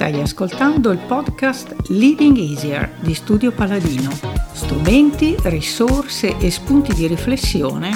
Stai 0.00 0.18
ascoltando 0.18 0.92
il 0.92 0.98
podcast 0.98 1.76
Leading 1.88 2.38
Easier 2.38 2.90
di 3.00 3.12
Studio 3.12 3.52
Paladino. 3.52 4.10
Strumenti, 4.50 5.36
risorse 5.42 6.38
e 6.38 6.50
spunti 6.50 6.94
di 6.94 7.06
riflessione 7.06 7.92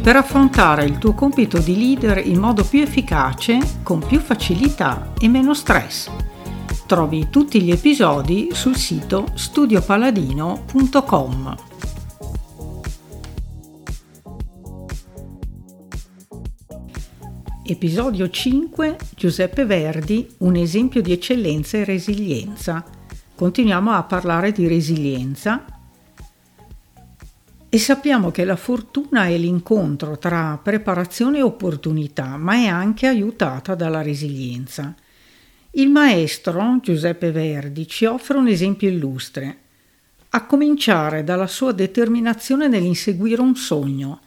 per 0.00 0.14
affrontare 0.14 0.84
il 0.84 0.98
tuo 0.98 1.14
compito 1.14 1.58
di 1.58 1.76
leader 1.76 2.24
in 2.24 2.38
modo 2.38 2.62
più 2.62 2.80
efficace, 2.80 3.58
con 3.82 3.98
più 3.98 4.20
facilità 4.20 5.14
e 5.18 5.26
meno 5.26 5.52
stress. 5.52 6.08
Trovi 6.86 7.26
tutti 7.28 7.60
gli 7.60 7.72
episodi 7.72 8.50
sul 8.52 8.76
sito 8.76 9.26
studiopaladino.com. 9.34 11.77
Episodio 17.70 18.30
5 18.30 18.96
Giuseppe 19.14 19.66
Verdi, 19.66 20.26
un 20.38 20.56
esempio 20.56 21.02
di 21.02 21.12
eccellenza 21.12 21.76
e 21.76 21.84
resilienza. 21.84 22.82
Continuiamo 23.34 23.90
a 23.92 24.04
parlare 24.04 24.52
di 24.52 24.66
resilienza 24.66 25.66
e 27.68 27.78
sappiamo 27.78 28.30
che 28.30 28.46
la 28.46 28.56
fortuna 28.56 29.26
è 29.26 29.36
l'incontro 29.36 30.16
tra 30.16 30.58
preparazione 30.62 31.38
e 31.38 31.42
opportunità, 31.42 32.38
ma 32.38 32.54
è 32.54 32.68
anche 32.68 33.06
aiutata 33.06 33.74
dalla 33.74 34.00
resilienza. 34.00 34.94
Il 35.72 35.90
maestro 35.90 36.78
Giuseppe 36.80 37.32
Verdi 37.32 37.86
ci 37.86 38.06
offre 38.06 38.38
un 38.38 38.48
esempio 38.48 38.88
illustre, 38.88 39.58
a 40.30 40.46
cominciare 40.46 41.22
dalla 41.22 41.46
sua 41.46 41.72
determinazione 41.72 42.66
nell'inseguire 42.66 43.42
un 43.42 43.56
sogno 43.56 44.20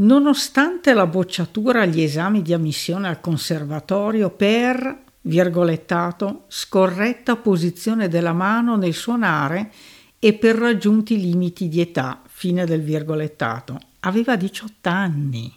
Nonostante 0.00 0.94
la 0.94 1.06
bocciatura 1.06 1.82
agli 1.82 2.00
esami 2.00 2.40
di 2.40 2.54
ammissione 2.54 3.06
al 3.06 3.20
conservatorio 3.20 4.30
per, 4.30 5.02
virgolettato, 5.22 6.44
scorretta 6.48 7.36
posizione 7.36 8.08
della 8.08 8.32
mano 8.32 8.76
nel 8.76 8.94
suonare 8.94 9.70
e 10.18 10.32
per 10.32 10.56
raggiunti 10.56 11.20
limiti 11.20 11.68
di 11.68 11.82
età, 11.82 12.22
fine 12.26 12.64
del 12.64 12.80
virgolettato, 12.80 13.78
aveva 14.00 14.36
18 14.36 14.88
anni. 14.88 15.54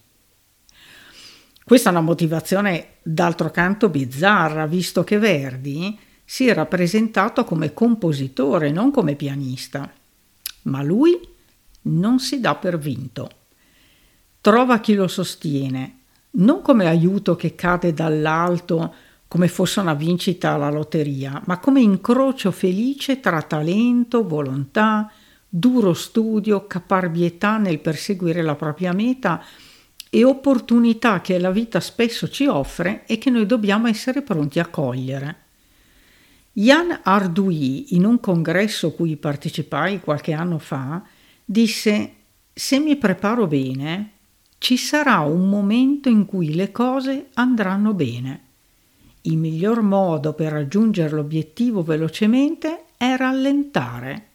Questa 1.64 1.88
è 1.88 1.92
una 1.94 2.02
motivazione 2.02 2.96
d'altro 3.02 3.50
canto 3.50 3.88
bizzarra, 3.88 4.66
visto 4.66 5.06
che 5.06 5.20
Verdi 5.20 5.98
si 6.26 6.50
era 6.50 6.66
presentato 6.66 7.46
come 7.46 7.74
compositore, 7.74 8.72
non 8.72 8.92
come 8.92 9.16
pianista. 9.16 9.90
Ma 10.64 10.84
lui 10.84 11.18
non 11.84 12.20
si 12.20 12.42
dà 12.42 12.56
per 12.56 12.78
vinto 12.78 13.30
trova 14.44 14.82
chi 14.82 14.94
lo 14.94 15.08
sostiene, 15.08 16.00
non 16.32 16.62
come 16.62 16.88
aiuto 16.88 17.38
che 17.38 17.56
cade 17.56 17.94
dall'alto 17.94 18.94
come 19.30 19.48
fosse 19.48 19.80
una 19.80 19.94
vincita 19.94 20.52
alla 20.52 20.70
lotteria, 20.70 21.42
ma 21.46 21.60
come 21.60 21.80
incrocio 21.80 22.52
felice 22.52 23.22
tra 23.22 23.42
talento, 23.42 24.28
volontà, 24.28 25.10
duro 25.48 25.94
studio, 25.94 26.68
caparbietà 26.68 27.58
nel 27.58 27.80
perseguire 27.80 28.42
la 28.42 28.56
propria 28.56 28.92
meta 28.92 29.42
e 30.10 30.26
opportunità 30.26 31.22
che 31.22 31.40
la 31.40 31.52
vita 31.52 31.80
spesso 31.80 32.28
ci 32.28 32.46
offre 32.46 33.06
e 33.08 33.18
che 33.18 33.30
noi 33.30 33.46
dobbiamo 33.46 33.88
essere 33.88 34.24
pronti 34.24 34.60
a 34.60 34.68
cogliere. 34.68 35.38
Jan 36.52 37.00
Ardui, 37.02 37.96
in 37.96 38.04
un 38.04 38.20
congresso 38.20 38.92
cui 38.92 39.16
partecipai 39.16 40.02
qualche 40.02 40.34
anno 40.34 40.60
fa, 40.60 41.02
disse: 41.46 42.14
Se 42.52 42.78
mi 42.80 42.98
preparo 42.98 43.48
bene, 43.48 44.12
ci 44.64 44.78
sarà 44.78 45.20
un 45.20 45.50
momento 45.50 46.08
in 46.08 46.26
cui 46.26 46.56
le 46.56 46.72
cose 46.72 47.32
andranno 47.34 47.94
bene. 47.94 48.44
Il 49.24 49.36
miglior 49.36 49.82
modo 49.82 50.32
per 50.32 50.54
raggiungere 50.54 51.10
l'obiettivo 51.10 51.84
velocemente 51.84 52.86
è 52.96 53.18
rallentare. 53.18 54.28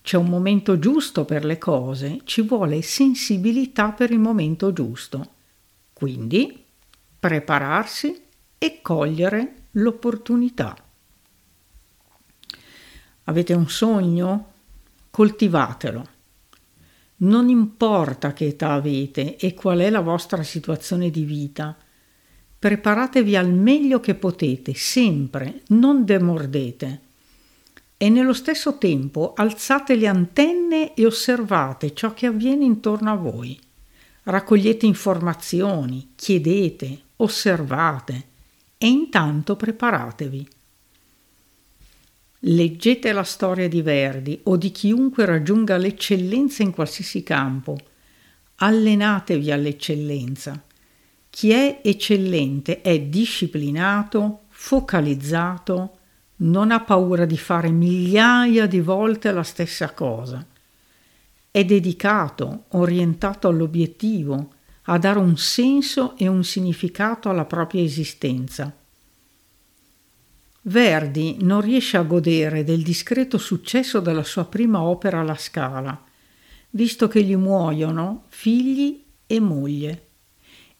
C'è 0.00 0.16
un 0.16 0.30
momento 0.30 0.78
giusto 0.78 1.26
per 1.26 1.44
le 1.44 1.58
cose, 1.58 2.22
ci 2.24 2.40
vuole 2.40 2.80
sensibilità 2.80 3.92
per 3.92 4.10
il 4.10 4.20
momento 4.20 4.72
giusto. 4.72 5.32
Quindi 5.92 6.64
prepararsi 7.20 8.22
e 8.56 8.80
cogliere 8.80 9.66
l'opportunità. 9.72 10.74
Avete 13.24 13.52
un 13.52 13.68
sogno? 13.68 14.52
Coltivatelo. 15.10 16.08
Non 17.22 17.48
importa 17.48 18.32
che 18.32 18.46
età 18.46 18.72
avete 18.72 19.36
e 19.36 19.54
qual 19.54 19.78
è 19.78 19.90
la 19.90 20.00
vostra 20.00 20.42
situazione 20.42 21.10
di 21.10 21.22
vita. 21.24 21.76
Preparatevi 22.58 23.36
al 23.36 23.52
meglio 23.52 24.00
che 24.00 24.14
potete, 24.14 24.74
sempre, 24.74 25.62
non 25.68 26.04
demordete. 26.04 27.00
E 27.96 28.08
nello 28.08 28.32
stesso 28.32 28.76
tempo 28.76 29.34
alzate 29.36 29.94
le 29.94 30.08
antenne 30.08 30.94
e 30.94 31.06
osservate 31.06 31.94
ciò 31.94 32.12
che 32.12 32.26
avviene 32.26 32.64
intorno 32.64 33.12
a 33.12 33.16
voi. 33.16 33.58
Raccogliete 34.24 34.86
informazioni, 34.86 36.12
chiedete, 36.16 37.00
osservate 37.16 38.24
e 38.78 38.88
intanto 38.88 39.54
preparatevi. 39.54 40.48
Leggete 42.44 43.12
la 43.12 43.22
storia 43.22 43.68
di 43.68 43.82
Verdi 43.82 44.40
o 44.44 44.56
di 44.56 44.72
chiunque 44.72 45.24
raggiunga 45.24 45.76
l'eccellenza 45.76 46.64
in 46.64 46.72
qualsiasi 46.72 47.22
campo. 47.22 47.78
Allenatevi 48.56 49.52
all'eccellenza. 49.52 50.60
Chi 51.30 51.52
è 51.52 51.80
eccellente 51.84 52.80
è 52.80 52.98
disciplinato, 52.98 54.40
focalizzato, 54.48 55.98
non 56.38 56.72
ha 56.72 56.80
paura 56.80 57.26
di 57.26 57.38
fare 57.38 57.70
migliaia 57.70 58.66
di 58.66 58.80
volte 58.80 59.30
la 59.30 59.44
stessa 59.44 59.92
cosa. 59.92 60.44
È 61.48 61.64
dedicato, 61.64 62.64
orientato 62.70 63.46
all'obiettivo, 63.46 64.54
a 64.86 64.98
dare 64.98 65.20
un 65.20 65.36
senso 65.36 66.16
e 66.16 66.26
un 66.26 66.42
significato 66.42 67.28
alla 67.28 67.44
propria 67.44 67.84
esistenza 67.84 68.74
Verdi 70.64 71.38
non 71.40 71.60
riesce 71.60 71.96
a 71.96 72.02
godere 72.02 72.62
del 72.62 72.82
discreto 72.82 73.36
successo 73.36 73.98
della 73.98 74.22
sua 74.22 74.44
prima 74.44 74.80
opera 74.80 75.24
La 75.24 75.34
Scala, 75.34 76.00
visto 76.70 77.08
che 77.08 77.24
gli 77.24 77.34
muoiono 77.34 78.24
figli 78.28 79.02
e 79.26 79.40
moglie. 79.40 80.06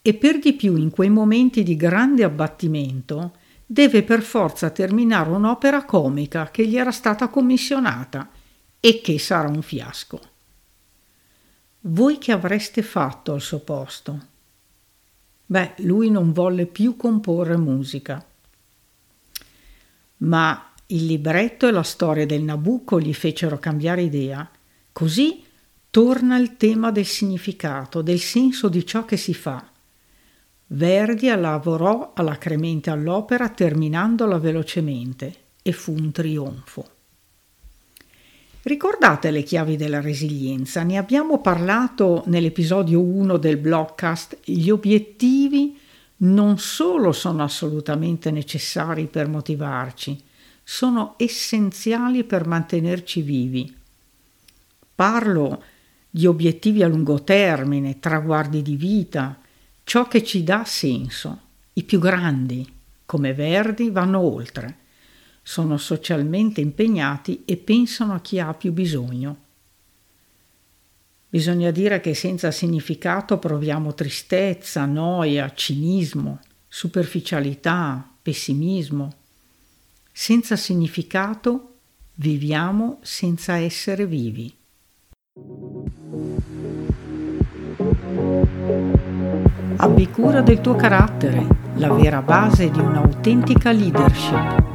E 0.00 0.14
per 0.14 0.38
di 0.38 0.52
più 0.52 0.76
in 0.76 0.90
quei 0.90 1.10
momenti 1.10 1.64
di 1.64 1.74
grande 1.74 2.22
abbattimento 2.22 3.32
deve 3.66 4.04
per 4.04 4.22
forza 4.22 4.70
terminare 4.70 5.30
un'opera 5.30 5.84
comica 5.84 6.50
che 6.52 6.64
gli 6.64 6.76
era 6.76 6.92
stata 6.92 7.26
commissionata 7.26 8.30
e 8.78 9.00
che 9.00 9.18
sarà 9.18 9.48
un 9.48 9.62
fiasco. 9.62 10.20
Voi 11.80 12.18
che 12.18 12.30
avreste 12.30 12.82
fatto 12.82 13.32
al 13.32 13.40
suo 13.40 13.58
posto? 13.58 14.26
Beh, 15.44 15.74
lui 15.78 16.08
non 16.08 16.32
volle 16.32 16.66
più 16.66 16.96
comporre 16.96 17.56
musica 17.56 18.24
ma 20.22 20.72
il 20.86 21.06
libretto 21.06 21.66
e 21.66 21.70
la 21.70 21.82
storia 21.82 22.26
del 22.26 22.42
Nabucco 22.42 23.00
gli 23.00 23.14
fecero 23.14 23.58
cambiare 23.58 24.02
idea. 24.02 24.48
Così 24.92 25.42
torna 25.90 26.36
il 26.36 26.56
tema 26.56 26.90
del 26.90 27.06
significato, 27.06 28.02
del 28.02 28.20
senso 28.20 28.68
di 28.68 28.84
ciò 28.84 29.04
che 29.04 29.16
si 29.16 29.34
fa. 29.34 29.66
Verdi 30.66 31.28
lavorò 31.28 32.12
alacremente 32.14 32.90
all'opera 32.90 33.48
terminandola 33.48 34.38
velocemente 34.38 35.34
e 35.62 35.72
fu 35.72 35.92
un 35.92 36.12
trionfo. 36.12 36.86
Ricordate 38.62 39.30
le 39.30 39.42
chiavi 39.42 39.76
della 39.76 40.00
resilienza? 40.00 40.82
Ne 40.82 40.96
abbiamo 40.96 41.40
parlato 41.40 42.22
nell'episodio 42.26 43.00
1 43.00 43.36
del 43.36 43.56
blogcast. 43.56 44.38
Gli 44.44 44.70
obiettivi 44.70 45.76
non 46.22 46.58
solo 46.58 47.12
sono 47.12 47.42
assolutamente 47.42 48.30
necessari 48.30 49.06
per 49.06 49.28
motivarci, 49.28 50.20
sono 50.62 51.14
essenziali 51.16 52.24
per 52.24 52.46
mantenerci 52.46 53.22
vivi. 53.22 53.76
Parlo 54.94 55.62
di 56.08 56.26
obiettivi 56.26 56.82
a 56.82 56.88
lungo 56.88 57.22
termine, 57.22 57.98
traguardi 57.98 58.62
di 58.62 58.76
vita, 58.76 59.40
ciò 59.82 60.06
che 60.06 60.22
ci 60.22 60.44
dà 60.44 60.64
senso. 60.64 61.40
I 61.72 61.82
più 61.82 61.98
grandi, 61.98 62.70
come 63.06 63.32
Verdi, 63.32 63.90
vanno 63.90 64.20
oltre. 64.20 64.76
Sono 65.42 65.76
socialmente 65.76 66.60
impegnati 66.60 67.42
e 67.44 67.56
pensano 67.56 68.14
a 68.14 68.20
chi 68.20 68.38
ha 68.38 68.54
più 68.54 68.72
bisogno. 68.72 69.41
Bisogna 71.32 71.70
dire 71.70 72.00
che 72.00 72.12
senza 72.12 72.50
significato 72.50 73.38
proviamo 73.38 73.94
tristezza, 73.94 74.84
noia, 74.84 75.50
cinismo, 75.54 76.40
superficialità, 76.68 78.06
pessimismo. 78.20 79.14
Senza 80.12 80.56
significato 80.56 81.76
viviamo 82.16 82.98
senza 83.00 83.56
essere 83.56 84.04
vivi. 84.04 84.54
Abbi 89.76 90.10
cura 90.10 90.42
del 90.42 90.60
tuo 90.60 90.76
carattere, 90.76 91.46
la 91.76 91.94
vera 91.94 92.20
base 92.20 92.70
di 92.70 92.78
un'autentica 92.78 93.72
leadership. 93.72 94.71